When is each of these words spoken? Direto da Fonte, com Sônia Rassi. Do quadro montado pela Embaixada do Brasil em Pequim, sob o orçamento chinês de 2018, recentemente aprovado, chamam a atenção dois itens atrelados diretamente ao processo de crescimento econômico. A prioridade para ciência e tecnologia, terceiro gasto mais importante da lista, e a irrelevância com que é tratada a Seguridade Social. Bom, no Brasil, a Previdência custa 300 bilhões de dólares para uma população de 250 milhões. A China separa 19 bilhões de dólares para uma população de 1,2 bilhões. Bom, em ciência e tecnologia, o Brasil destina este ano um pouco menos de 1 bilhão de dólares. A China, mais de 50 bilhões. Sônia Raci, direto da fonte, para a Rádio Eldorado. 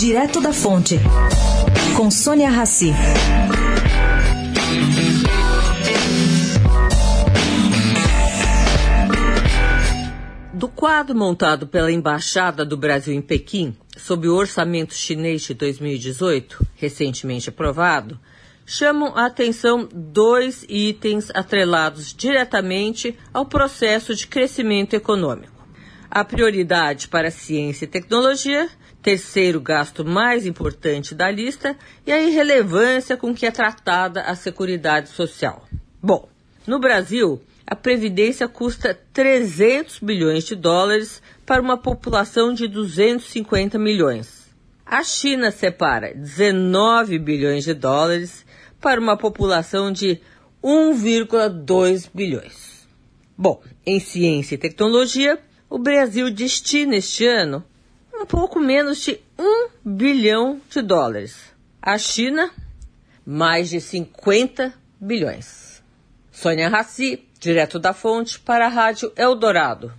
Direto 0.00 0.40
da 0.40 0.50
Fonte, 0.50 0.98
com 1.94 2.10
Sônia 2.10 2.48
Rassi. 2.48 2.90
Do 10.54 10.68
quadro 10.68 11.14
montado 11.14 11.66
pela 11.66 11.92
Embaixada 11.92 12.64
do 12.64 12.78
Brasil 12.78 13.12
em 13.12 13.20
Pequim, 13.20 13.76
sob 13.94 14.26
o 14.26 14.34
orçamento 14.34 14.94
chinês 14.94 15.42
de 15.42 15.52
2018, 15.52 16.66
recentemente 16.76 17.50
aprovado, 17.50 18.18
chamam 18.64 19.14
a 19.14 19.26
atenção 19.26 19.86
dois 19.92 20.64
itens 20.66 21.28
atrelados 21.34 22.14
diretamente 22.14 23.14
ao 23.34 23.44
processo 23.44 24.14
de 24.14 24.26
crescimento 24.26 24.94
econômico. 24.94 25.59
A 26.10 26.24
prioridade 26.24 27.06
para 27.06 27.30
ciência 27.30 27.84
e 27.84 27.88
tecnologia, 27.88 28.68
terceiro 29.00 29.60
gasto 29.60 30.04
mais 30.04 30.44
importante 30.44 31.14
da 31.14 31.30
lista, 31.30 31.76
e 32.04 32.10
a 32.10 32.20
irrelevância 32.20 33.16
com 33.16 33.32
que 33.32 33.46
é 33.46 33.50
tratada 33.52 34.22
a 34.22 34.34
Seguridade 34.34 35.08
Social. 35.10 35.68
Bom, 36.02 36.28
no 36.66 36.80
Brasil, 36.80 37.40
a 37.64 37.76
Previdência 37.76 38.48
custa 38.48 38.98
300 39.12 40.00
bilhões 40.00 40.42
de 40.42 40.56
dólares 40.56 41.22
para 41.46 41.62
uma 41.62 41.76
população 41.76 42.52
de 42.52 42.66
250 42.66 43.78
milhões. 43.78 44.50
A 44.84 45.04
China 45.04 45.52
separa 45.52 46.12
19 46.12 47.20
bilhões 47.20 47.62
de 47.62 47.72
dólares 47.72 48.44
para 48.80 49.00
uma 49.00 49.16
população 49.16 49.92
de 49.92 50.20
1,2 50.60 52.10
bilhões. 52.12 52.84
Bom, 53.38 53.62
em 53.86 54.00
ciência 54.00 54.56
e 54.56 54.58
tecnologia, 54.58 55.38
o 55.70 55.78
Brasil 55.78 56.28
destina 56.30 56.96
este 56.96 57.24
ano 57.24 57.64
um 58.12 58.26
pouco 58.26 58.58
menos 58.58 58.98
de 58.98 59.20
1 59.38 59.68
bilhão 59.84 60.60
de 60.68 60.82
dólares. 60.82 61.54
A 61.80 61.96
China, 61.96 62.50
mais 63.24 63.70
de 63.70 63.80
50 63.80 64.74
bilhões. 65.00 65.82
Sônia 66.30 66.68
Raci, 66.68 67.24
direto 67.38 67.78
da 67.78 67.94
fonte, 67.94 68.38
para 68.38 68.66
a 68.66 68.68
Rádio 68.68 69.12
Eldorado. 69.16 69.92